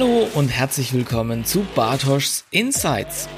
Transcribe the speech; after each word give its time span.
Hallo 0.00 0.26
und 0.32 0.48
herzlich 0.48 0.94
willkommen 0.94 1.44
zu 1.44 1.66
Bartoschs 1.74 2.44
Insights. 2.50 3.28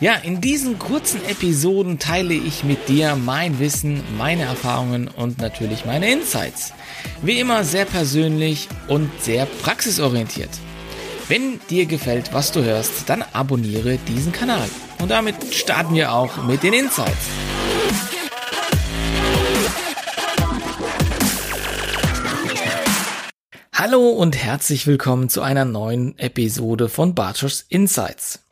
Ja, 0.00 0.14
in 0.16 0.40
diesen 0.40 0.80
kurzen 0.80 1.24
Episoden 1.28 2.00
teile 2.00 2.34
ich 2.34 2.64
mit 2.64 2.88
dir 2.88 3.14
mein 3.14 3.60
Wissen, 3.60 4.02
meine 4.18 4.42
Erfahrungen 4.42 5.06
und 5.06 5.38
natürlich 5.38 5.84
meine 5.84 6.10
Insights. 6.10 6.72
Wie 7.22 7.38
immer 7.38 7.62
sehr 7.62 7.84
persönlich 7.84 8.68
und 8.88 9.12
sehr 9.20 9.46
praxisorientiert. 9.46 10.50
Wenn 11.28 11.60
dir 11.70 11.86
gefällt, 11.86 12.32
was 12.32 12.50
du 12.50 12.64
hörst, 12.64 13.08
dann 13.08 13.24
abonniere 13.32 13.98
diesen 13.98 14.32
Kanal. 14.32 14.68
Und 15.00 15.12
damit 15.12 15.54
starten 15.54 15.94
wir 15.94 16.12
auch 16.12 16.42
mit 16.42 16.64
den 16.64 16.72
Insights. 16.72 17.28
Hallo 23.92 24.08
und 24.08 24.42
herzlich 24.42 24.86
willkommen 24.86 25.28
zu 25.28 25.42
einer 25.42 25.66
neuen 25.66 26.18
Episode 26.18 26.88
von 26.88 27.14
Bartosch's 27.14 27.66
Insights. 27.68 28.42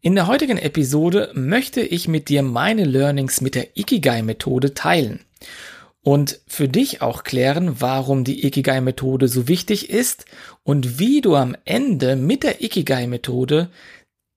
In 0.00 0.14
der 0.14 0.28
heutigen 0.28 0.56
Episode 0.56 1.30
möchte 1.34 1.82
ich 1.82 2.08
mit 2.08 2.30
dir 2.30 2.42
meine 2.42 2.86
Learnings 2.86 3.42
mit 3.42 3.54
der 3.54 3.76
Ikigai-Methode 3.76 4.72
teilen 4.72 5.20
und 6.02 6.40
für 6.46 6.68
dich 6.68 7.02
auch 7.02 7.22
klären, 7.22 7.82
warum 7.82 8.24
die 8.24 8.46
Ikigai-Methode 8.46 9.28
so 9.28 9.46
wichtig 9.46 9.90
ist 9.90 10.24
und 10.62 10.98
wie 10.98 11.20
du 11.20 11.36
am 11.36 11.54
Ende 11.66 12.16
mit 12.16 12.42
der 12.42 12.62
Ikigai-Methode 12.62 13.68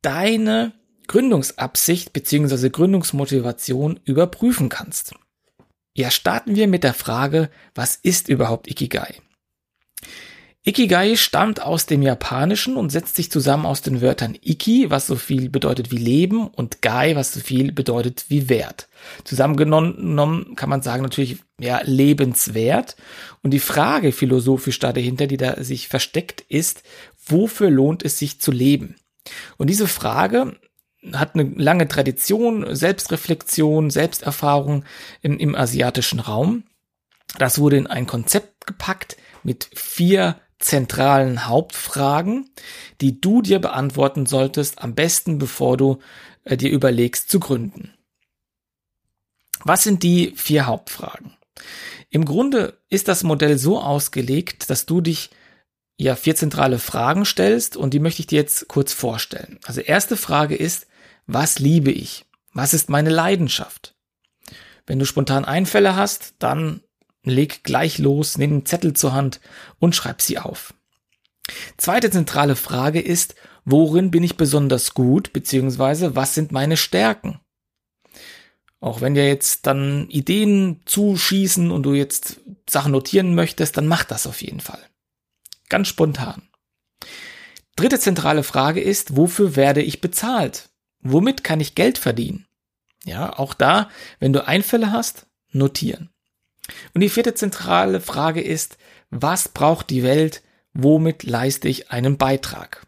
deine 0.01 0.73
Gründungsabsicht 1.07 2.11
bzw. 2.11 2.67
Gründungsmotivation 2.67 4.01
überprüfen 4.03 4.67
kannst. 4.67 5.13
Ja, 5.95 6.11
starten 6.11 6.57
wir 6.57 6.67
mit 6.67 6.83
der 6.83 6.93
Frage, 6.93 7.49
was 7.73 7.95
ist 7.95 8.27
überhaupt 8.27 8.69
Ikigai? 8.69 9.15
Ikigai 10.65 11.15
stammt 11.15 11.61
aus 11.61 11.85
dem 11.85 12.01
Japanischen 12.01 12.75
und 12.75 12.89
setzt 12.89 13.15
sich 13.15 13.31
zusammen 13.31 13.65
aus 13.65 13.81
den 13.81 14.01
Wörtern 14.01 14.37
Iki, 14.43 14.89
was 14.89 15.07
so 15.07 15.15
viel 15.15 15.49
bedeutet 15.49 15.89
wie 15.89 15.97
Leben, 15.97 16.47
und 16.47 16.81
Gai, 16.81 17.15
was 17.15 17.31
so 17.31 17.39
viel 17.39 17.71
bedeutet 17.71 18.25
wie 18.27 18.49
Wert. 18.49 18.89
Zusammengenommen 19.23 20.55
kann 20.55 20.69
man 20.69 20.81
sagen 20.81 21.01
natürlich, 21.01 21.37
ja, 21.59 21.79
lebenswert. 21.85 22.97
Und 23.41 23.51
die 23.51 23.59
Frage 23.59 24.11
philosophisch 24.11 24.79
da 24.79 24.91
dahinter, 24.91 25.27
die 25.27 25.37
da 25.37 25.63
sich 25.63 25.87
versteckt, 25.87 26.41
ist, 26.41 26.83
wofür 27.25 27.69
lohnt 27.69 28.03
es 28.03 28.19
sich 28.19 28.41
zu 28.41 28.51
leben? 28.51 28.95
Und 29.57 29.69
diese 29.69 29.87
Frage 29.87 30.59
hat 31.13 31.35
eine 31.35 31.43
lange 31.55 31.87
Tradition, 31.87 32.75
Selbstreflexion, 32.75 33.89
Selbsterfahrung 33.89 34.83
im, 35.21 35.37
im 35.39 35.55
asiatischen 35.55 36.19
Raum. 36.19 36.63
Das 37.37 37.59
wurde 37.59 37.77
in 37.77 37.87
ein 37.87 38.07
Konzept 38.07 38.67
gepackt 38.67 39.15
mit 39.43 39.69
vier 39.73 40.35
zentralen 40.59 41.47
Hauptfragen, 41.47 42.49
die 43.01 43.19
du 43.19 43.41
dir 43.41 43.59
beantworten 43.59 44.25
solltest, 44.25 44.81
am 44.81 44.93
besten 44.93 45.37
bevor 45.39 45.77
du 45.77 45.99
äh, 46.43 46.57
dir 46.57 46.69
überlegst 46.69 47.31
zu 47.31 47.39
gründen. 47.39 47.93
Was 49.63 49.83
sind 49.83 50.03
die 50.03 50.33
vier 50.35 50.67
Hauptfragen? 50.67 51.35
Im 52.09 52.25
Grunde 52.25 52.77
ist 52.89 53.07
das 53.07 53.23
Modell 53.23 53.57
so 53.57 53.79
ausgelegt, 53.79 54.69
dass 54.69 54.85
du 54.85 55.01
dich 55.01 55.29
ja 55.97 56.15
vier 56.15 56.35
zentrale 56.35 56.79
Fragen 56.79 57.25
stellst 57.25 57.75
und 57.75 57.93
die 57.93 57.99
möchte 57.99 58.21
ich 58.21 58.27
dir 58.27 58.37
jetzt 58.37 58.67
kurz 58.67 58.93
vorstellen. 58.93 59.59
Also 59.65 59.81
erste 59.81 60.17
Frage 60.17 60.55
ist, 60.55 60.87
was 61.27 61.59
liebe 61.59 61.91
ich? 61.91 62.25
Was 62.53 62.73
ist 62.73 62.89
meine 62.89 63.09
Leidenschaft? 63.09 63.95
Wenn 64.87 64.97
du 64.97 65.05
spontan 65.05 65.45
Einfälle 65.45 65.95
hast, 65.95 66.33
dann 66.39 66.81
leg 67.29 67.63
gleich 67.63 67.97
los, 67.97 68.37
nimm 68.37 68.51
einen 68.51 68.65
Zettel 68.65 68.93
zur 68.93 69.13
Hand 69.13 69.39
und 69.79 69.95
schreib 69.95 70.21
sie 70.21 70.39
auf. 70.39 70.73
Zweite 71.77 72.11
zentrale 72.11 72.55
Frage 72.55 73.01
ist, 73.01 73.35
worin 73.65 74.11
bin 74.11 74.23
ich 74.23 74.37
besonders 74.37 74.93
gut, 74.93 75.33
beziehungsweise 75.33 76.15
was 76.15 76.35
sind 76.35 76.51
meine 76.51 76.77
Stärken? 76.77 77.39
Auch 78.81 79.01
wenn 79.01 79.13
dir 79.13 79.27
jetzt 79.27 79.67
dann 79.67 80.07
Ideen 80.09 80.81
zuschießen 80.85 81.69
und 81.71 81.83
du 81.83 81.93
jetzt 81.93 82.39
Sachen 82.69 82.93
notieren 82.93 83.35
möchtest, 83.35 83.75
dann 83.77 83.87
mach 83.87 84.03
das 84.03 84.25
auf 84.25 84.41
jeden 84.41 84.61
Fall. 84.61 84.81
Ganz 85.67 85.87
spontan. 85.87 86.49
Dritte 87.75 87.99
zentrale 87.99 88.43
Frage 88.43 88.81
ist, 88.81 89.15
wofür 89.15 89.55
werde 89.55 89.81
ich 89.81 90.01
bezahlt? 90.01 90.69
Womit 91.01 91.43
kann 91.43 91.59
ich 91.59 91.75
Geld 91.75 91.97
verdienen? 91.97 92.45
Ja, 93.05 93.37
auch 93.37 93.53
da, 93.53 93.89
wenn 94.19 94.33
du 94.33 94.45
Einfälle 94.45 94.91
hast, 94.91 95.27
notieren. 95.51 96.09
Und 96.93 97.01
die 97.01 97.09
vierte 97.09 97.33
zentrale 97.33 98.01
Frage 98.01 98.41
ist, 98.41 98.77
was 99.09 99.49
braucht 99.49 99.89
die 99.89 100.03
Welt? 100.03 100.41
Womit 100.73 101.23
leiste 101.23 101.67
ich 101.67 101.91
einen 101.91 102.17
Beitrag? 102.17 102.85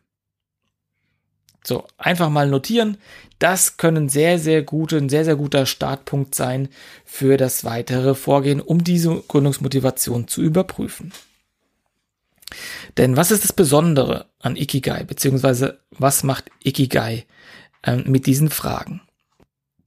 So, 1.63 1.85
einfach 1.97 2.29
mal 2.29 2.49
notieren. 2.49 2.97
Das 3.39 3.77
können 3.77 4.09
sehr, 4.09 4.39
sehr 4.39 4.63
gute, 4.63 4.97
ein 4.97 5.09
sehr, 5.09 5.25
sehr 5.25 5.35
guter 5.35 5.65
Startpunkt 5.65 6.33
sein 6.35 6.69
für 7.05 7.37
das 7.37 7.63
weitere 7.63 8.15
Vorgehen, 8.15 8.61
um 8.61 8.83
diese 8.83 9.23
Gründungsmotivation 9.27 10.27
zu 10.27 10.41
überprüfen. 10.41 11.11
Denn 12.97 13.15
was 13.15 13.31
ist 13.31 13.43
das 13.43 13.53
Besondere 13.53 14.25
an 14.39 14.55
Ikigai, 14.55 15.03
beziehungsweise 15.03 15.79
was 15.91 16.23
macht 16.23 16.51
Ikigai 16.63 17.25
äh, 17.83 17.97
mit 17.97 18.25
diesen 18.25 18.49
Fragen? 18.49 19.01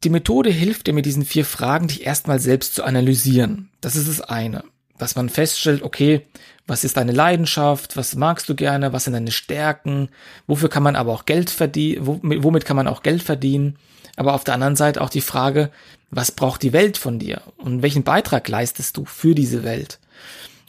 Die 0.05 0.11
Methode 0.11 0.51
hilft 0.51 0.87
dir 0.87 0.93
mit 0.93 1.07
diesen 1.07 1.25
vier 1.25 1.47
Fragen, 1.47 1.89
dich 1.89 2.05
erstmal 2.05 2.39
selbst 2.39 2.75
zu 2.75 2.85
analysieren. 2.85 3.71
Das 3.81 3.97
ist 3.97 4.07
das 4.07 4.21
eine. 4.21 4.63
Dass 4.99 5.17
man 5.17 5.31
feststellt, 5.31 5.83
okay, 5.83 6.27
was 6.67 6.85
ist 6.85 6.99
deine 6.99 7.13
Leidenschaft, 7.13 7.97
was 7.97 8.15
magst 8.15 8.49
du 8.49 8.55
gerne, 8.55 8.93
was 8.93 9.05
sind 9.05 9.15
deine 9.15 9.33
Stärken, 9.33 10.11
wofür 10.47 10.69
kann 10.69 10.83
man 10.83 10.95
aber 10.95 11.13
auch 11.13 11.25
Geld 11.25 11.49
verdienen, 11.49 12.21
womit 12.23 12.67
kann 12.67 12.77
man 12.77 12.87
auch 12.87 13.03
Geld 13.03 13.23
verdienen. 13.23 13.79
Aber 14.17 14.35
auf 14.35 14.45
der 14.45 14.55
anderen 14.55 14.77
Seite 14.77 15.01
auch 15.01 15.11
die 15.11 15.23
Frage, 15.23 15.71
was 16.11 16.31
braucht 16.31 16.63
die 16.63 16.73
Welt 16.73 16.99
von 16.99 17.19
dir 17.19 17.41
und 17.57 17.83
welchen 17.83 18.05
Beitrag 18.05 18.47
leistest 18.47 18.97
du 18.99 19.07
für 19.07 19.35
diese 19.35 19.65
Welt? 19.65 19.99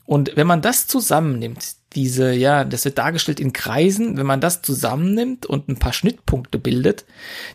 Und 0.06 0.36
wenn 0.36 0.48
man 0.48 0.62
das 0.62 0.88
zusammennimmt, 0.88 1.76
diese, 1.94 2.34
ja, 2.34 2.64
das 2.64 2.86
wird 2.86 2.98
dargestellt 2.98 3.40
in 3.40 3.54
Kreisen, 3.54 4.18
wenn 4.18 4.26
man 4.26 4.42
das 4.42 4.62
zusammennimmt 4.62 5.46
und 5.46 5.68
ein 5.68 5.78
paar 5.78 5.94
Schnittpunkte 5.94 6.60
bildet, 6.60 7.06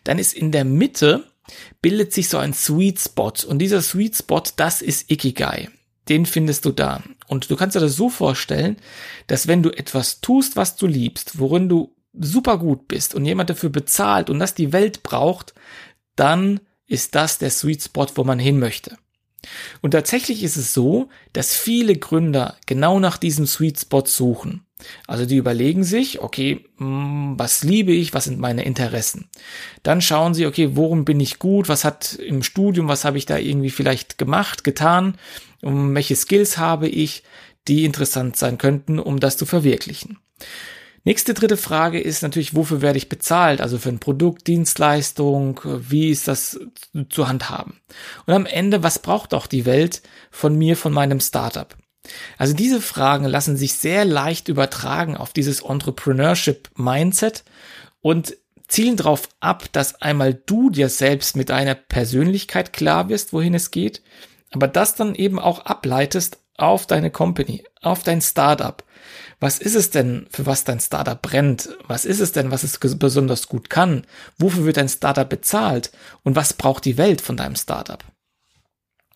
dann 0.04 0.18
ist 0.18 0.34
in 0.34 0.52
der 0.52 0.64
Mitte 0.64 1.29
bildet 1.82 2.12
sich 2.12 2.28
so 2.28 2.38
ein 2.38 2.52
Sweet 2.52 3.00
Spot. 3.00 3.32
Und 3.46 3.58
dieser 3.58 3.82
Sweet 3.82 4.16
Spot, 4.16 4.42
das 4.56 4.82
ist 4.82 5.10
Ikigai. 5.10 5.68
Den 6.08 6.26
findest 6.26 6.64
du 6.64 6.72
da. 6.72 7.02
Und 7.28 7.50
du 7.50 7.56
kannst 7.56 7.76
dir 7.76 7.80
das 7.80 7.94
so 7.94 8.08
vorstellen, 8.08 8.76
dass 9.26 9.46
wenn 9.46 9.62
du 9.62 9.70
etwas 9.70 10.20
tust, 10.20 10.56
was 10.56 10.76
du 10.76 10.86
liebst, 10.86 11.38
worin 11.38 11.68
du 11.68 11.94
super 12.12 12.58
gut 12.58 12.88
bist 12.88 13.14
und 13.14 13.24
jemand 13.24 13.50
dafür 13.50 13.70
bezahlt 13.70 14.30
und 14.30 14.38
das 14.38 14.54
die 14.54 14.72
Welt 14.72 15.02
braucht, 15.02 15.54
dann 16.16 16.60
ist 16.86 17.14
das 17.14 17.38
der 17.38 17.50
Sweet 17.50 17.84
Spot, 17.84 18.06
wo 18.14 18.24
man 18.24 18.38
hin 18.38 18.58
möchte. 18.58 18.96
Und 19.80 19.92
tatsächlich 19.92 20.42
ist 20.42 20.56
es 20.56 20.74
so, 20.74 21.08
dass 21.32 21.54
viele 21.54 21.96
Gründer 21.96 22.56
genau 22.66 23.00
nach 23.00 23.16
diesem 23.16 23.46
Sweet 23.46 23.80
Spot 23.80 24.04
suchen. 24.04 24.64
Also 25.06 25.26
die 25.26 25.36
überlegen 25.36 25.84
sich, 25.84 26.20
okay, 26.20 26.64
hm, 26.78 27.34
was 27.36 27.62
liebe 27.62 27.92
ich, 27.92 28.14
was 28.14 28.24
sind 28.24 28.38
meine 28.38 28.64
Interessen? 28.64 29.28
Dann 29.82 30.00
schauen 30.00 30.34
sie, 30.34 30.46
okay, 30.46 30.70
worum 30.74 31.04
bin 31.04 31.20
ich 31.20 31.38
gut, 31.38 31.68
was 31.68 31.84
hat 31.84 32.14
im 32.14 32.42
Studium, 32.42 32.88
was 32.88 33.04
habe 33.04 33.18
ich 33.18 33.26
da 33.26 33.36
irgendwie 33.36 33.70
vielleicht 33.70 34.18
gemacht, 34.18 34.64
getan, 34.64 35.16
um 35.62 35.94
welche 35.94 36.16
Skills 36.16 36.58
habe 36.58 36.88
ich, 36.88 37.22
die 37.68 37.84
interessant 37.84 38.36
sein 38.36 38.58
könnten, 38.58 38.98
um 38.98 39.20
das 39.20 39.36
zu 39.36 39.44
verwirklichen. 39.44 40.18
Nächste 41.04 41.32
dritte 41.32 41.56
Frage 41.56 42.00
ist 42.00 42.22
natürlich, 42.22 42.54
wofür 42.54 42.82
werde 42.82 42.98
ich 42.98 43.08
bezahlt? 43.08 43.60
Also 43.60 43.78
für 43.78 43.88
ein 43.88 44.00
Produkt, 44.00 44.46
Dienstleistung, 44.46 45.60
wie 45.64 46.10
ist 46.10 46.28
das 46.28 46.60
zu 47.08 47.26
handhaben? 47.26 47.80
Und 48.26 48.34
am 48.34 48.46
Ende, 48.46 48.82
was 48.82 48.98
braucht 48.98 49.32
auch 49.32 49.46
die 49.46 49.64
Welt 49.64 50.02
von 50.30 50.56
mir, 50.56 50.76
von 50.76 50.92
meinem 50.92 51.20
Startup? 51.20 51.74
Also 52.38 52.54
diese 52.54 52.80
Fragen 52.80 53.24
lassen 53.24 53.56
sich 53.56 53.74
sehr 53.74 54.04
leicht 54.04 54.48
übertragen 54.48 55.16
auf 55.16 55.32
dieses 55.32 55.62
Entrepreneurship 55.62 56.70
Mindset 56.76 57.44
und 58.00 58.36
zielen 58.68 58.96
darauf 58.96 59.28
ab, 59.40 59.64
dass 59.72 60.00
einmal 60.00 60.34
du 60.34 60.70
dir 60.70 60.88
selbst 60.88 61.36
mit 61.36 61.50
deiner 61.50 61.74
Persönlichkeit 61.74 62.72
klar 62.72 63.08
wirst, 63.08 63.32
wohin 63.32 63.54
es 63.54 63.70
geht, 63.70 64.02
aber 64.52 64.68
das 64.68 64.94
dann 64.94 65.14
eben 65.14 65.38
auch 65.38 65.64
ableitest 65.64 66.38
auf 66.56 66.86
deine 66.86 67.10
Company, 67.10 67.64
auf 67.80 68.02
dein 68.02 68.20
Startup. 68.20 68.82
Was 69.40 69.58
ist 69.58 69.74
es 69.74 69.90
denn, 69.90 70.26
für 70.30 70.44
was 70.44 70.64
dein 70.64 70.80
Startup 70.80 71.20
brennt? 71.20 71.70
Was 71.88 72.04
ist 72.04 72.20
es 72.20 72.32
denn, 72.32 72.50
was 72.50 72.62
es 72.62 72.78
besonders 72.78 73.48
gut 73.48 73.70
kann? 73.70 74.06
Wofür 74.38 74.66
wird 74.66 74.76
dein 74.76 74.88
Startup 74.88 75.28
bezahlt? 75.28 75.90
Und 76.22 76.36
was 76.36 76.52
braucht 76.52 76.84
die 76.84 76.98
Welt 76.98 77.22
von 77.22 77.38
deinem 77.38 77.56
Startup? 77.56 78.04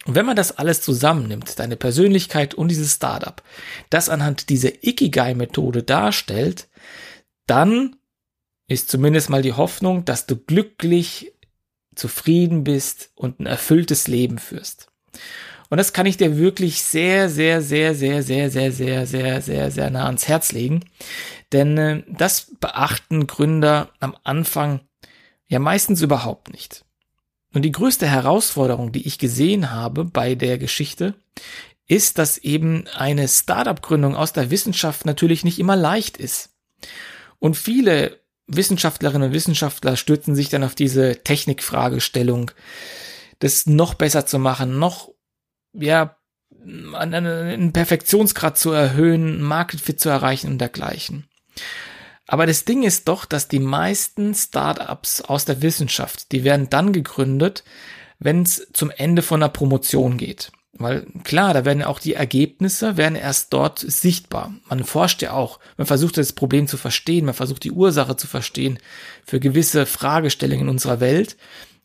Und 0.06 0.14
wenn 0.14 0.26
man 0.26 0.36
das 0.36 0.56
alles 0.58 0.80
zusammennimmt, 0.80 1.58
deine 1.58 1.76
Persönlichkeit 1.76 2.54
und 2.54 2.68
dieses 2.68 2.94
Startup, 2.94 3.42
das 3.90 4.08
anhand 4.08 4.48
dieser 4.48 4.82
Ikigai-Methode 4.82 5.82
darstellt, 5.82 6.68
dann 7.46 7.96
ist 8.66 8.90
zumindest 8.90 9.28
mal 9.28 9.42
die 9.42 9.52
Hoffnung, 9.52 10.04
dass 10.04 10.26
du 10.26 10.36
glücklich, 10.36 11.32
zufrieden 11.94 12.64
bist 12.64 13.10
und 13.14 13.40
ein 13.40 13.46
erfülltes 13.46 14.08
Leben 14.08 14.38
führst. 14.38 14.88
Und 15.70 15.78
das 15.78 15.92
kann 15.92 16.06
ich 16.06 16.16
dir 16.16 16.36
wirklich 16.36 16.82
sehr, 16.82 17.28
sehr, 17.28 17.62
sehr, 17.62 17.94
sehr, 17.94 18.22
sehr, 18.22 18.50
sehr, 18.50 18.72
sehr, 18.72 19.06
sehr, 19.06 19.40
sehr, 19.40 19.70
sehr 19.70 19.90
nah 19.90 20.06
ans 20.06 20.28
Herz 20.28 20.52
legen. 20.52 20.84
Denn 21.52 21.78
äh, 21.78 22.02
das 22.08 22.52
beachten 22.60 23.26
Gründer 23.26 23.90
am 24.00 24.16
Anfang 24.24 24.80
ja 25.48 25.58
meistens 25.58 26.02
überhaupt 26.02 26.52
nicht. 26.52 26.84
Und 27.52 27.62
die 27.62 27.72
größte 27.72 28.06
Herausforderung, 28.06 28.92
die 28.92 29.06
ich 29.06 29.18
gesehen 29.18 29.70
habe 29.70 30.04
bei 30.04 30.34
der 30.34 30.58
Geschichte, 30.58 31.14
ist, 31.86 32.18
dass 32.18 32.38
eben 32.38 32.86
eine 32.96 33.28
Startup-Gründung 33.28 34.16
aus 34.16 34.32
der 34.32 34.50
Wissenschaft 34.50 35.06
natürlich 35.06 35.44
nicht 35.44 35.58
immer 35.58 35.76
leicht 35.76 36.16
ist. 36.16 36.50
Und 37.38 37.56
viele 37.56 38.20
Wissenschaftlerinnen 38.46 39.28
und 39.28 39.34
Wissenschaftler 39.34 39.96
stürzen 39.96 40.34
sich 40.34 40.48
dann 40.48 40.64
auf 40.64 40.74
diese 40.74 41.22
Technikfragestellung, 41.22 42.50
das 43.38 43.66
noch 43.66 43.94
besser 43.94 44.26
zu 44.26 44.38
machen, 44.38 44.78
noch, 44.78 45.10
ja, 45.74 46.16
einen 46.94 47.72
Perfektionsgrad 47.72 48.56
zu 48.56 48.70
erhöhen, 48.70 49.42
Market 49.42 49.80
Fit 49.80 50.00
zu 50.00 50.08
erreichen 50.08 50.48
und 50.50 50.58
dergleichen. 50.58 51.28
Aber 52.26 52.46
das 52.46 52.64
Ding 52.64 52.82
ist 52.82 53.08
doch, 53.08 53.26
dass 53.26 53.48
die 53.48 53.58
meisten 53.58 54.34
Startups 54.34 55.20
aus 55.20 55.44
der 55.44 55.60
Wissenschaft, 55.60 56.32
die 56.32 56.42
werden 56.42 56.70
dann 56.70 56.92
gegründet, 56.92 57.64
wenn 58.18 58.42
es 58.42 58.66
zum 58.72 58.90
Ende 58.90 59.20
von 59.22 59.42
einer 59.42 59.50
Promotion 59.50 60.16
geht. 60.16 60.50
Weil 60.76 61.06
klar, 61.22 61.54
da 61.54 61.64
werden 61.64 61.84
auch 61.84 62.00
die 62.00 62.14
Ergebnisse 62.14 62.96
werden 62.96 63.14
erst 63.14 63.52
dort 63.52 63.78
sichtbar. 63.78 64.54
Man 64.68 64.82
forscht 64.82 65.22
ja 65.22 65.32
auch, 65.32 65.60
man 65.76 65.86
versucht 65.86 66.16
das 66.16 66.32
Problem 66.32 66.66
zu 66.66 66.76
verstehen, 66.76 67.26
man 67.26 67.34
versucht 67.34 67.62
die 67.62 67.70
Ursache 67.70 68.16
zu 68.16 68.26
verstehen 68.26 68.78
für 69.24 69.38
gewisse 69.38 69.86
Fragestellungen 69.86 70.64
in 70.64 70.70
unserer 70.70 70.98
Welt. 70.98 71.36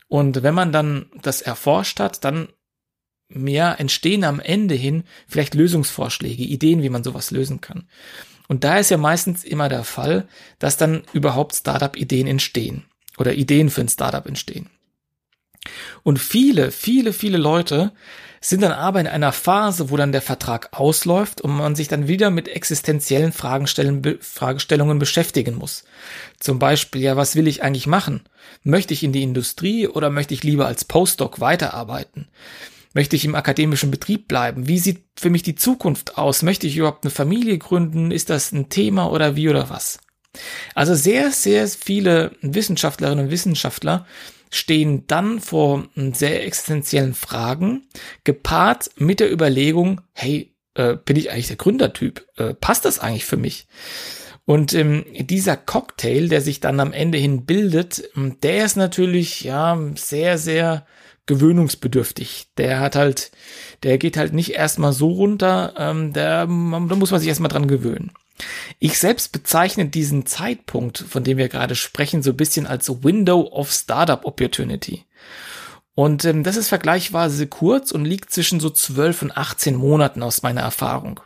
Und 0.07 0.41
wenn 0.41 0.55
man 0.55 0.71
dann 0.71 1.11
das 1.21 1.41
erforscht 1.41 1.99
hat, 1.99 2.23
dann 2.23 2.47
mehr 3.29 3.79
entstehen 3.79 4.23
am 4.23 4.39
Ende 4.39 4.75
hin 4.75 5.03
vielleicht 5.27 5.53
Lösungsvorschläge, 5.53 6.43
Ideen, 6.43 6.83
wie 6.83 6.89
man 6.89 7.03
sowas 7.03 7.31
lösen 7.31 7.61
kann. 7.61 7.87
Und 8.47 8.63
da 8.63 8.79
ist 8.79 8.89
ja 8.89 8.97
meistens 8.97 9.43
immer 9.43 9.69
der 9.69 9.83
Fall, 9.83 10.27
dass 10.57 10.75
dann 10.75 11.03
überhaupt 11.13 11.55
Startup-Ideen 11.55 12.27
entstehen 12.27 12.83
oder 13.17 13.33
Ideen 13.33 13.69
für 13.69 13.81
ein 13.81 13.89
Startup 13.89 14.25
entstehen. 14.25 14.69
Und 16.03 16.19
viele, 16.19 16.71
viele, 16.71 17.13
viele 17.13 17.37
Leute 17.37 17.91
sind 18.41 18.61
dann 18.61 18.71
aber 18.71 19.01
in 19.01 19.07
einer 19.07 19.33
Phase, 19.33 19.89
wo 19.89 19.97
dann 19.97 20.13
der 20.13 20.21
Vertrag 20.21 20.69
ausläuft 20.71 21.41
und 21.41 21.55
man 21.55 21.75
sich 21.75 21.89
dann 21.89 22.07
wieder 22.07 22.29
mit 22.31 22.47
existenziellen 22.47 23.33
Fragestellungen 23.33 24.99
beschäftigen 24.99 25.55
muss. 25.55 25.83
Zum 26.39 26.57
Beispiel, 26.57 27.01
ja, 27.01 27.17
was 27.17 27.35
will 27.35 27.47
ich 27.47 27.63
eigentlich 27.63 27.85
machen? 27.85 28.21
Möchte 28.63 28.93
ich 28.93 29.03
in 29.03 29.11
die 29.11 29.23
Industrie 29.23 29.87
oder 29.87 30.09
möchte 30.09 30.33
ich 30.33 30.43
lieber 30.43 30.67
als 30.67 30.85
Postdoc 30.85 31.41
weiterarbeiten? 31.41 32.29
Möchte 32.93 33.15
ich 33.15 33.25
im 33.25 33.35
akademischen 33.35 33.91
Betrieb 33.91 34.27
bleiben? 34.27 34.67
Wie 34.67 34.79
sieht 34.79 35.03
für 35.15 35.29
mich 35.29 35.43
die 35.43 35.55
Zukunft 35.55 36.17
aus? 36.17 36.41
Möchte 36.41 36.67
ich 36.67 36.77
überhaupt 36.77 37.03
eine 37.03 37.11
Familie 37.11 37.57
gründen? 37.57 38.11
Ist 38.11 38.29
das 38.29 38.51
ein 38.51 38.69
Thema 38.69 39.11
oder 39.11 39.35
wie 39.35 39.49
oder 39.49 39.69
was? 39.69 39.99
Also 40.75 40.95
sehr, 40.95 41.31
sehr 41.31 41.67
viele 41.67 42.31
Wissenschaftlerinnen 42.41 43.25
und 43.25 43.31
Wissenschaftler 43.31 44.05
stehen 44.51 45.05
dann 45.07 45.39
vor 45.39 45.87
sehr 46.13 46.45
existenziellen 46.45 47.13
Fragen, 47.13 47.87
gepaart 48.23 48.89
mit 48.97 49.19
der 49.19 49.31
Überlegung, 49.31 50.01
hey, 50.13 50.55
äh, 50.73 50.95
bin 50.95 51.17
ich 51.17 51.31
eigentlich 51.31 51.47
der 51.47 51.57
Gründertyp? 51.57 52.25
Äh, 52.37 52.53
passt 52.55 52.85
das 52.85 52.99
eigentlich 52.99 53.25
für 53.25 53.37
mich? 53.37 53.67
Und 54.49 54.73
ähm, 54.73 55.05
dieser 55.15 55.55
Cocktail, 55.55 56.27
der 56.27 56.41
sich 56.41 56.59
dann 56.59 56.79
am 56.79 56.91
Ende 56.91 57.19
hin 57.19 57.45
bildet, 57.45 58.09
der 58.15 58.65
ist 58.65 58.77
natürlich 58.77 59.41
ja 59.41 59.79
sehr, 59.93 60.39
sehr 60.39 60.87
gewöhnungsbedürftig. 61.27 62.47
Der 62.57 62.79
hat 62.79 62.95
halt, 62.95 63.29
der 63.83 63.99
geht 63.99 64.17
halt 64.17 64.33
nicht 64.33 64.55
erstmal 64.55 64.91
so 64.91 65.09
runter, 65.09 65.75
ähm, 65.77 66.13
der, 66.13 66.47
da 66.47 66.47
muss 66.47 67.11
man 67.11 67.19
sich 67.19 67.29
erstmal 67.29 67.51
dran 67.51 67.67
gewöhnen. 67.67 68.11
Ich 68.79 68.97
selbst 68.97 69.33
bezeichne 69.33 69.85
diesen 69.85 70.25
Zeitpunkt, 70.25 70.97
von 70.97 71.23
dem 71.23 71.37
wir 71.37 71.47
gerade 71.47 71.75
sprechen, 71.75 72.23
so 72.23 72.31
ein 72.31 72.37
bisschen 72.37 72.65
als 72.65 73.03
Window 73.03 73.41
of 73.51 73.71
Startup 73.71 74.25
Opportunity. 74.25 75.05
Und 75.93 76.25
ähm, 76.25 76.41
das 76.41 76.57
ist 76.57 76.69
vergleichsweise 76.69 77.45
kurz 77.45 77.91
und 77.91 78.03
liegt 78.03 78.31
zwischen 78.31 78.59
so 78.59 78.71
12 78.71 79.21
und 79.21 79.37
18 79.37 79.75
Monaten 79.75 80.23
aus 80.23 80.41
meiner 80.41 80.61
Erfahrung. 80.61 81.19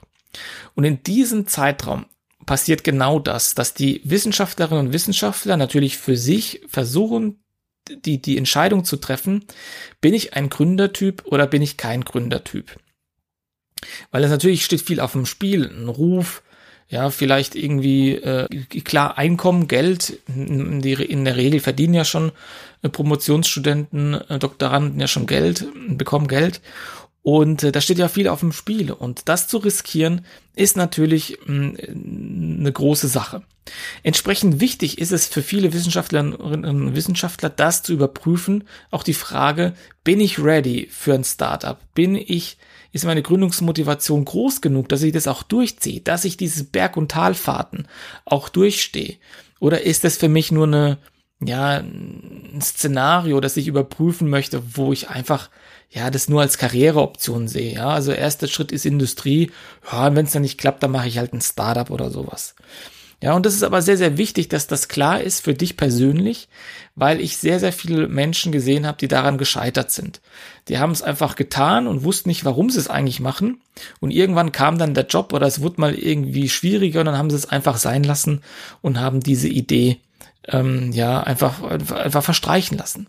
Und 0.76 0.84
in 0.84 1.04
diesem 1.04 1.48
Zeitraum 1.48 2.06
passiert 2.46 2.84
genau 2.84 3.20
das, 3.20 3.56
dass 3.56 3.74
die 3.74 4.02
Wissenschaftlerinnen 4.04 4.88
und 4.88 4.94
Wissenschaftler 4.94 5.58
natürlich 5.58 5.98
für 5.98 6.18
sich 6.18 6.62
versuchen, 6.68 7.44
die, 7.90 8.22
die 8.22 8.38
Entscheidung 8.38 8.86
zu 8.86 8.98
treffen, 8.98 9.46
bin 10.02 10.14
ich 10.14 10.34
ein 10.34 10.50
Gründertyp 10.50 11.24
oder 11.26 11.48
bin 11.48 11.62
ich 11.62 11.78
kein 11.78 12.06
Gründertyp? 12.06 12.78
Weil 14.12 14.24
es 14.24 14.32
natürlich 14.32 14.64
steht 14.64 14.82
viel 14.82 15.00
auf 15.00 15.12
dem 15.12 15.26
Spiel, 15.26 15.66
ein 15.66 15.90
Ruf, 15.90 16.44
ja, 16.88 17.10
vielleicht 17.10 17.56
irgendwie, 17.56 18.16
äh, 18.16 18.48
klar, 18.82 19.18
Einkommen, 19.18 19.68
Geld, 19.68 20.20
in, 20.28 20.82
in 20.82 21.26
der 21.26 21.36
Regel 21.36 21.60
verdienen 21.60 21.94
ja 21.94 22.06
schon 22.06 22.32
äh, 22.84 22.90
Promotionsstudenten, 22.90 24.14
äh, 24.30 24.40
Doktoranden 24.40 25.00
ja 25.00 25.08
schon 25.08 25.26
Geld, 25.26 25.66
bekommen 25.88 26.28
Geld 26.28 26.62
und 27.24 27.64
äh, 27.64 27.72
da 27.72 27.82
steht 27.82 27.98
ja 27.98 28.10
viel 28.10 28.28
auf 28.28 28.42
dem 28.42 28.52
Spiel. 28.52 28.92
Und 28.92 29.28
das 29.30 29.48
zu 29.48 29.58
riskieren, 29.58 30.26
ist 30.56 30.78
natürlich 30.78 31.40
mh, 31.46 31.74
mm, 31.88 32.58
eine 32.60 32.72
große 32.72 33.08
Sache. 33.08 33.44
Entsprechend 34.04 34.60
wichtig 34.60 34.98
ist 34.98 35.14
es 35.14 35.28
für 35.28 35.42
viele 35.42 35.72
Wissenschaftlerinnen 35.72 36.36
und 36.36 36.96
Wissenschaftler, 36.96 37.50
das 37.50 37.82
zu 37.82 37.94
überprüfen. 37.94 38.66
Auch 38.92 39.04
die 39.04 39.14
Frage, 39.14 39.74
bin 40.04 40.20
ich 40.20 40.44
ready 40.44 40.90
für 40.92 41.14
ein 41.14 41.24
Startup? 41.24 41.80
Bin 41.96 42.16
ich, 42.16 42.58
ist 42.92 43.06
meine 43.06 43.24
Gründungsmotivation 43.24 44.26
groß 44.26 44.60
genug, 44.60 44.90
dass 44.90 45.02
ich 45.02 45.14
das 45.14 45.30
auch 45.30 45.44
durchziehe, 45.44 46.02
dass 46.02 46.26
ich 46.26 46.36
diese 46.36 46.66
Berg- 46.66 46.98
und 46.98 47.10
Talfahrten 47.10 47.88
auch 48.26 48.50
durchstehe? 48.50 49.16
Oder 49.62 49.84
ist 49.84 50.04
das 50.04 50.18
für 50.18 50.28
mich 50.28 50.52
nur 50.52 50.68
eine, 50.68 50.98
ja, 51.42 51.78
ein 51.78 52.60
Szenario, 52.62 53.40
das 53.40 53.58
ich 53.58 53.68
überprüfen 53.68 54.30
möchte, 54.30 54.76
wo 54.76 54.94
ich 54.94 55.10
einfach 55.10 55.50
ja, 55.94 56.10
das 56.10 56.28
nur 56.28 56.42
als 56.42 56.58
Karriereoption 56.58 57.48
sehe. 57.48 57.76
Ja, 57.76 57.90
also 57.90 58.12
erster 58.12 58.48
Schritt 58.48 58.72
ist 58.72 58.86
Industrie. 58.86 59.52
Ja, 59.92 60.14
wenn 60.16 60.26
es 60.26 60.32
dann 60.32 60.42
nicht 60.42 60.58
klappt, 60.58 60.82
dann 60.82 60.92
mache 60.92 61.08
ich 61.08 61.20
halt 61.20 61.34
ein 61.34 61.42
Startup 61.42 61.90
oder 61.92 62.10
sowas. 62.10 62.56
Ja, 63.22 63.34
und 63.34 63.46
das 63.46 63.54
ist 63.54 63.64
aber 63.64 63.82
sehr, 63.82 63.96
sehr 63.96 64.18
wichtig, 64.18 64.50
dass 64.50 64.68
das 64.68 64.90
klar 64.90 65.22
ist 65.22 65.42
für 65.42 65.54
dich 65.54 65.78
persönlich, 65.78 66.50
weil 66.96 67.22
ich 67.22 67.38
sehr, 67.38 67.60
sehr 67.60 67.72
viele 67.72 68.10
Menschen 68.10 68.52
gesehen 68.52 68.86
habe, 68.86 68.98
die 68.98 69.08
daran 69.08 69.38
gescheitert 69.38 69.92
sind. 69.92 70.20
Die 70.68 70.80
haben 70.80 70.92
es 70.92 71.04
einfach 71.04 71.36
getan 71.36 71.88
und 71.88 72.04
wussten 72.04 72.28
nicht, 72.28 72.44
warum 72.44 72.70
sie 72.70 72.80
es 72.80 72.90
eigentlich 72.90 73.22
machen. 73.22 73.62
Und 74.02 74.12
irgendwann 74.12 74.52
kam 74.52 74.78
dann 74.78 74.94
der 74.94 75.06
Job 75.06 75.32
oder 75.32 75.48
es 75.48 75.62
wurde 75.62 75.80
mal 75.80 75.94
irgendwie 75.94 76.50
schwieriger 76.50 77.00
und 77.02 77.06
dann 77.06 77.18
haben 77.18 77.30
sie 77.30 77.38
es 77.38 77.46
einfach 77.46 77.78
sein 77.78 78.04
lassen 78.04 78.42
und 78.82 79.00
haben 79.00 79.22
diese 79.22 79.48
Idee 79.48 80.00
ähm, 80.48 80.92
ja 80.92 81.22
einfach, 81.22 81.62
einfach 81.64 82.24
verstreichen 82.24 82.78
lassen. 82.78 83.08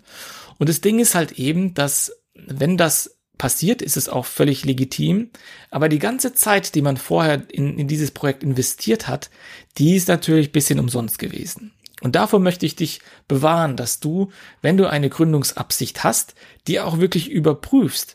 Und 0.58 0.68
das 0.68 0.80
Ding 0.80 0.98
ist 0.98 1.14
halt 1.14 1.32
eben, 1.32 1.74
dass 1.74 2.12
wenn 2.34 2.76
das 2.76 3.18
passiert, 3.38 3.82
ist 3.82 3.96
es 3.96 4.08
auch 4.08 4.26
völlig 4.26 4.64
legitim. 4.64 5.30
Aber 5.70 5.88
die 5.88 5.98
ganze 5.98 6.34
Zeit, 6.34 6.74
die 6.74 6.82
man 6.82 6.96
vorher 6.96 7.42
in, 7.50 7.78
in 7.78 7.88
dieses 7.88 8.10
Projekt 8.10 8.42
investiert 8.42 9.08
hat, 9.08 9.30
die 9.78 9.96
ist 9.96 10.08
natürlich 10.08 10.52
bisschen 10.52 10.78
umsonst 10.78 11.18
gewesen. 11.18 11.72
Und 12.00 12.16
davor 12.16 12.38
möchte 12.38 12.66
ich 12.66 12.76
dich 12.76 13.00
bewahren, 13.28 13.76
dass 13.76 13.98
du, 13.98 14.30
wenn 14.60 14.76
du 14.76 14.88
eine 14.88 15.08
Gründungsabsicht 15.08 16.04
hast, 16.04 16.34
die 16.66 16.80
auch 16.80 16.98
wirklich 16.98 17.30
überprüfst, 17.30 18.14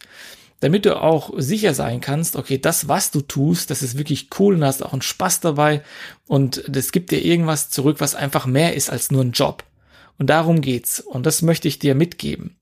damit 0.59 0.85
du 0.85 1.01
auch 1.01 1.31
sicher 1.37 1.73
sein 1.73 2.01
kannst, 2.01 2.35
okay, 2.35 2.57
das, 2.57 2.87
was 2.87 3.11
du 3.11 3.21
tust, 3.21 3.69
das 3.69 3.81
ist 3.81 3.97
wirklich 3.97 4.29
cool 4.39 4.55
und 4.55 4.63
hast 4.63 4.83
auch 4.83 4.93
einen 4.93 5.01
Spaß 5.01 5.39
dabei 5.39 5.83
und 6.27 6.63
das 6.67 6.91
gibt 6.91 7.11
dir 7.11 7.23
irgendwas 7.23 7.69
zurück, 7.69 7.97
was 7.99 8.15
einfach 8.15 8.45
mehr 8.45 8.75
ist 8.75 8.89
als 8.89 9.11
nur 9.11 9.23
ein 9.23 9.31
Job. 9.31 9.63
Und 10.19 10.29
darum 10.29 10.59
geht's. 10.59 10.99
Und 10.99 11.25
das 11.25 11.41
möchte 11.41 11.69
ich 11.69 11.79
dir 11.79 11.95
mitgeben. 11.95 12.57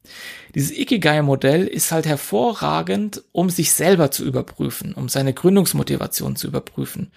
Dieses 0.53 0.71
Ikigai-Modell 0.71 1.65
ist 1.65 1.91
halt 1.91 2.05
hervorragend, 2.05 3.23
um 3.31 3.49
sich 3.49 3.73
selber 3.73 4.11
zu 4.11 4.23
überprüfen, 4.23 4.93
um 4.93 5.09
seine 5.09 5.33
Gründungsmotivation 5.33 6.35
zu 6.35 6.47
überprüfen, 6.47 7.11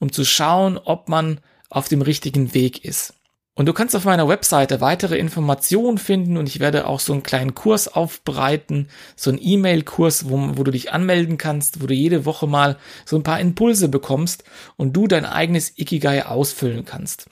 um 0.00 0.10
zu 0.10 0.24
schauen, 0.24 0.78
ob 0.78 1.08
man 1.08 1.40
auf 1.70 1.88
dem 1.88 2.02
richtigen 2.02 2.54
Weg 2.54 2.84
ist. 2.84 3.14
Und 3.56 3.66
du 3.66 3.72
kannst 3.72 3.94
auf 3.94 4.04
meiner 4.04 4.28
Webseite 4.28 4.80
weitere 4.80 5.16
Informationen 5.16 5.98
finden 5.98 6.36
und 6.36 6.48
ich 6.48 6.58
werde 6.58 6.88
auch 6.88 6.98
so 6.98 7.12
einen 7.12 7.22
kleinen 7.22 7.54
Kurs 7.54 7.86
aufbereiten, 7.86 8.88
so 9.14 9.30
einen 9.30 9.38
E-Mail-Kurs, 9.40 10.28
wo, 10.28 10.56
wo 10.56 10.64
du 10.64 10.72
dich 10.72 10.92
anmelden 10.92 11.38
kannst, 11.38 11.80
wo 11.80 11.86
du 11.86 11.94
jede 11.94 12.24
Woche 12.24 12.48
mal 12.48 12.78
so 13.04 13.16
ein 13.16 13.22
paar 13.22 13.38
Impulse 13.38 13.88
bekommst 13.88 14.42
und 14.76 14.94
du 14.94 15.06
dein 15.06 15.24
eigenes 15.24 15.78
Ikigai 15.78 16.24
ausfüllen 16.26 16.84
kannst 16.84 17.28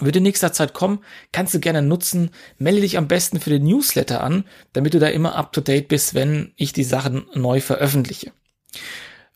wird 0.00 0.16
in 0.16 0.24
nächster 0.24 0.52
Zeit 0.52 0.74
kommen, 0.74 1.04
kannst 1.32 1.54
du 1.54 1.60
gerne 1.60 1.82
nutzen. 1.82 2.30
Melde 2.58 2.80
dich 2.80 2.98
am 2.98 3.08
besten 3.08 3.40
für 3.40 3.50
den 3.50 3.64
Newsletter 3.64 4.22
an, 4.22 4.44
damit 4.72 4.94
du 4.94 4.98
da 4.98 5.08
immer 5.08 5.36
up 5.36 5.52
to 5.52 5.60
date 5.60 5.88
bist, 5.88 6.14
wenn 6.14 6.52
ich 6.56 6.72
die 6.72 6.84
Sachen 6.84 7.26
neu 7.34 7.60
veröffentliche. 7.60 8.32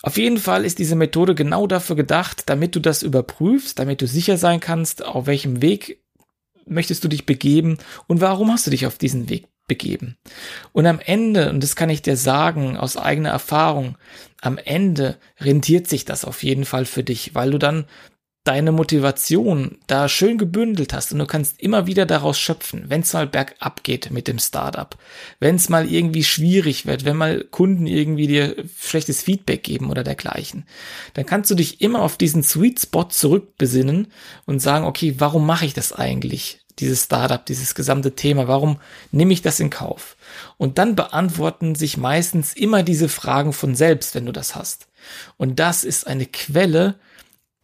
Auf 0.03 0.17
jeden 0.17 0.39
Fall 0.39 0.65
ist 0.65 0.79
diese 0.79 0.95
Methode 0.95 1.35
genau 1.35 1.67
dafür 1.67 1.97
gedacht, 1.97 2.45
damit 2.47 2.77
du 2.77 2.81
das 2.81 3.03
überprüfst, 3.03 3.79
damit 3.79 4.01
du 4.01 4.07
sicher 4.07 4.37
sein 4.37 4.61
kannst, 4.61 5.05
auf 5.05 5.27
welchem 5.27 5.61
Weg 5.61 6.03
möchtest 6.67 7.03
du 7.03 7.09
dich 7.09 7.27
begeben 7.27 7.79
und 8.07 8.21
warum 8.21 8.53
hast 8.53 8.67
du 8.67 8.71
dich 8.71 8.87
auf 8.87 8.99
diesen 8.99 9.29
Weg 9.29 9.49
begeben. 9.67 10.17
Und 10.73 10.87
am 10.87 10.99
Ende, 10.99 11.51
und 11.51 11.63
das 11.63 11.77
kann 11.77 11.91
ich 11.91 12.03
dir 12.03 12.17
sagen 12.17 12.77
aus 12.77 12.97
eigener 12.97 13.31
Erfahrung, 13.31 13.97
am 14.41 14.59
Ende 14.59 15.19
rentiert 15.41 15.89
sich 15.89 16.05
das 16.05 16.25
auf 16.25 16.43
jeden 16.43 16.65
Fall 16.65 16.85
für 16.85 17.03
dich, 17.03 17.35
weil 17.35 17.51
du 17.51 17.59
dann 17.59 17.85
deine 18.49 18.73
Motivation 18.73 19.77
da 19.89 20.09
schön 20.09 20.39
gebündelt 20.39 20.95
hast 20.95 21.13
und 21.13 21.19
du 21.19 21.27
kannst 21.27 21.61
immer 21.61 21.87
wieder 21.87 22.07
daraus 22.07 22.39
schöpfen, 22.39 22.85
wenn 22.89 23.03
es 23.03 23.13
mal 23.13 23.27
bergab 23.27 23.85
geht 23.85 24.11
mit 24.11 24.27
dem 24.27 24.39
Startup, 24.39 24.97
wenn 25.39 25.57
es 25.57 25.69
mal 25.69 25.87
irgendwie 25.87 26.25
schwierig 26.25 26.87
wird, 26.87 27.05
wenn 27.05 27.19
mal 27.19 27.45
Kunden 27.51 27.87
irgendwie 27.87 28.27
dir 28.27 28.57
schlechtes 28.81 29.21
Feedback 29.21 29.65
geben 29.65 29.91
oder 29.91 30.03
dergleichen, 30.03 30.65
dann 31.13 31.27
kannst 31.27 31.51
du 31.51 31.57
dich 31.57 31.83
immer 31.83 32.01
auf 32.01 32.17
diesen 32.17 32.43
Sweet 32.43 32.81
Spot 32.81 33.05
zurückbesinnen 33.05 34.09
und 34.47 34.61
sagen, 34.61 34.87
okay, 34.87 35.17
warum 35.19 35.45
mache 35.45 35.67
ich 35.67 35.75
das 35.75 35.93
eigentlich? 35.93 36.61
Dieses 36.79 37.05
Startup, 37.05 37.45
dieses 37.45 37.75
gesamte 37.75 38.15
Thema, 38.15 38.49
warum 38.49 38.81
nehme 39.13 39.35
ich 39.35 39.43
das 39.43 39.61
in 39.61 39.69
Kauf? 39.69 40.17
Und 40.57 40.79
dann 40.79 40.97
beantworten 40.97 41.75
sich 41.75 41.99
meistens 41.99 42.55
immer 42.55 42.83
diese 42.83 43.11
Fragen 43.11 43.53
von 43.53 43.75
selbst, 43.75 44.15
wenn 44.15 44.25
du 44.25 44.33
das 44.33 44.55
hast. 44.55 44.89
Und 45.37 45.59
das 45.59 45.85
ist 45.85 46.07
eine 46.07 46.25
Quelle, 46.25 46.95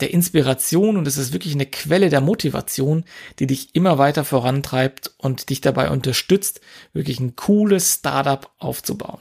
der 0.01 0.13
Inspiration 0.13 0.97
und 0.97 1.07
es 1.07 1.17
ist 1.17 1.33
wirklich 1.33 1.55
eine 1.55 1.67
Quelle 1.67 2.11
der 2.11 2.21
Motivation, 2.21 3.05
die 3.39 3.47
dich 3.47 3.75
immer 3.75 3.99
weiter 3.99 4.25
vorantreibt 4.25 5.13
und 5.19 5.51
dich 5.51 5.61
dabei 5.61 5.91
unterstützt, 5.91 6.61
wirklich 6.93 7.21
ein 7.21 7.37
cooles 7.37 7.95
Startup 7.95 8.51
aufzubauen. 8.59 9.21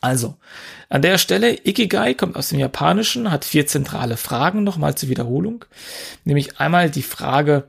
Also, 0.00 0.36
an 0.88 1.02
der 1.02 1.18
Stelle, 1.18 1.66
Ikigai 1.66 2.14
kommt 2.14 2.36
aus 2.36 2.48
dem 2.48 2.58
Japanischen, 2.58 3.30
hat 3.30 3.44
vier 3.44 3.66
zentrale 3.66 4.16
Fragen, 4.16 4.62
nochmal 4.62 4.94
zur 4.96 5.08
Wiederholung. 5.08 5.64
Nämlich 6.24 6.58
einmal 6.60 6.90
die 6.90 7.02
Frage, 7.02 7.68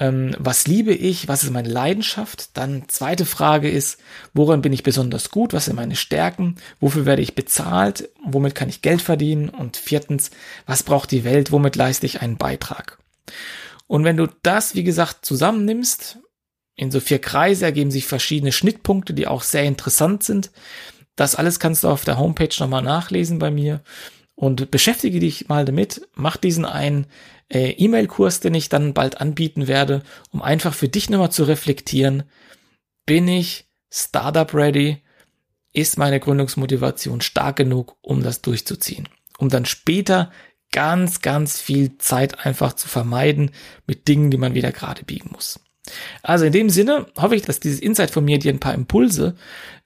ähm, 0.00 0.34
was 0.38 0.66
liebe 0.66 0.94
ich, 0.94 1.28
was 1.28 1.44
ist 1.44 1.50
meine 1.50 1.68
Leidenschaft? 1.68 2.56
Dann 2.56 2.88
zweite 2.88 3.26
Frage 3.26 3.70
ist, 3.70 4.00
woran 4.32 4.62
bin 4.62 4.72
ich 4.72 4.82
besonders 4.82 5.30
gut, 5.30 5.52
was 5.52 5.66
sind 5.66 5.76
meine 5.76 5.94
Stärken, 5.94 6.56
wofür 6.80 7.04
werde 7.04 7.22
ich 7.22 7.34
bezahlt, 7.34 8.08
womit 8.24 8.54
kann 8.54 8.70
ich 8.70 8.80
Geld 8.80 9.02
verdienen? 9.02 9.50
Und 9.50 9.76
viertens, 9.76 10.30
was 10.66 10.82
braucht 10.82 11.10
die 11.10 11.24
Welt, 11.24 11.52
womit 11.52 11.76
leiste 11.76 12.06
ich 12.06 12.22
einen 12.22 12.38
Beitrag? 12.38 12.98
Und 13.86 14.04
wenn 14.04 14.16
du 14.16 14.26
das, 14.42 14.74
wie 14.74 14.84
gesagt, 14.84 15.26
zusammennimmst, 15.26 16.18
in 16.76 16.90
so 16.90 16.98
vier 16.98 17.20
Kreise 17.20 17.66
ergeben 17.66 17.90
sich 17.90 18.06
verschiedene 18.06 18.52
Schnittpunkte, 18.52 19.12
die 19.12 19.26
auch 19.26 19.42
sehr 19.42 19.64
interessant 19.64 20.22
sind. 20.22 20.50
Das 21.14 21.34
alles 21.34 21.60
kannst 21.60 21.84
du 21.84 21.88
auf 21.88 22.04
der 22.04 22.18
Homepage 22.18 22.54
nochmal 22.58 22.82
nachlesen 22.82 23.38
bei 23.38 23.50
mir 23.50 23.82
und 24.40 24.70
beschäftige 24.70 25.20
dich 25.20 25.48
mal 25.48 25.66
damit, 25.66 26.08
mach 26.14 26.38
diesen 26.38 26.64
einen 26.64 27.06
äh, 27.50 27.72
E-Mail-Kurs, 27.72 28.40
den 28.40 28.54
ich 28.54 28.70
dann 28.70 28.94
bald 28.94 29.20
anbieten 29.20 29.68
werde, 29.68 30.02
um 30.30 30.40
einfach 30.40 30.72
für 30.72 30.88
dich 30.88 31.10
nochmal 31.10 31.30
zu 31.30 31.44
reflektieren, 31.44 32.22
bin 33.04 33.28
ich 33.28 33.68
Startup 33.92 34.54
ready? 34.54 35.02
Ist 35.74 35.98
meine 35.98 36.20
Gründungsmotivation 36.20 37.20
stark 37.20 37.56
genug, 37.56 37.98
um 38.00 38.22
das 38.22 38.40
durchzuziehen? 38.40 39.10
Um 39.36 39.50
dann 39.50 39.66
später 39.66 40.32
ganz, 40.72 41.20
ganz 41.20 41.60
viel 41.60 41.98
Zeit 41.98 42.46
einfach 42.46 42.72
zu 42.72 42.88
vermeiden 42.88 43.50
mit 43.86 44.08
Dingen, 44.08 44.30
die 44.30 44.38
man 44.38 44.54
wieder 44.54 44.72
gerade 44.72 45.04
biegen 45.04 45.32
muss. 45.32 45.60
Also 46.22 46.44
in 46.44 46.52
dem 46.52 46.70
Sinne 46.70 47.06
hoffe 47.18 47.36
ich, 47.36 47.42
dass 47.42 47.60
dieses 47.60 47.80
Insight 47.80 48.10
von 48.10 48.24
mir 48.24 48.38
dir 48.38 48.52
ein 48.52 48.60
paar 48.60 48.74
Impulse 48.74 49.34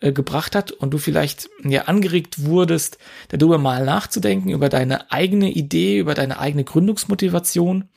äh, 0.00 0.12
gebracht 0.12 0.54
hat 0.54 0.70
und 0.70 0.90
du 0.90 0.98
vielleicht 0.98 1.48
ja 1.64 1.82
angeregt 1.82 2.44
wurdest, 2.44 2.98
darüber 3.28 3.58
mal 3.58 3.84
nachzudenken, 3.84 4.50
über 4.50 4.68
deine 4.68 5.10
eigene 5.10 5.50
Idee, 5.50 5.98
über 5.98 6.14
deine 6.14 6.38
eigene 6.38 6.64
Gründungsmotivation. 6.64 7.88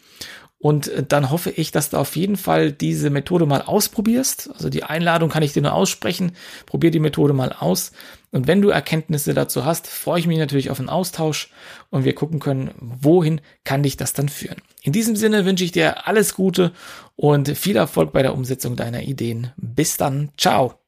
Und 0.59 0.87
äh, 0.87 1.03
dann 1.07 1.29
hoffe 1.29 1.51
ich, 1.51 1.71
dass 1.71 1.89
du 1.89 1.97
auf 1.97 2.15
jeden 2.15 2.35
Fall 2.35 2.71
diese 2.71 3.09
Methode 3.09 3.45
mal 3.45 3.61
ausprobierst. 3.61 4.49
Also 4.53 4.69
die 4.69 4.83
Einladung 4.83 5.29
kann 5.29 5.43
ich 5.43 5.53
dir 5.53 5.61
nur 5.61 5.73
aussprechen. 5.73 6.31
Probier 6.65 6.91
die 6.91 6.99
Methode 6.99 7.33
mal 7.33 7.53
aus. 7.53 7.91
Und 8.31 8.47
wenn 8.47 8.61
du 8.61 8.69
Erkenntnisse 8.69 9.33
dazu 9.33 9.65
hast, 9.65 9.87
freue 9.87 10.19
ich 10.19 10.27
mich 10.27 10.37
natürlich 10.37 10.69
auf 10.69 10.79
einen 10.79 10.89
Austausch 10.89 11.51
und 11.89 12.03
wir 12.03 12.13
gucken 12.13 12.39
können, 12.39 12.71
wohin 12.79 13.41
kann 13.63 13.83
dich 13.83 13.97
das 13.97 14.13
dann 14.13 14.29
führen. 14.29 14.61
In 14.81 14.93
diesem 14.93 15.15
Sinne 15.15 15.45
wünsche 15.45 15.63
ich 15.63 15.71
dir 15.71 16.07
alles 16.07 16.33
Gute 16.33 16.71
und 17.15 17.49
viel 17.57 17.75
Erfolg 17.75 18.11
bei 18.11 18.21
der 18.21 18.33
Umsetzung 18.33 18.75
deiner 18.75 19.03
Ideen. 19.03 19.51
Bis 19.57 19.97
dann. 19.97 20.29
Ciao. 20.37 20.86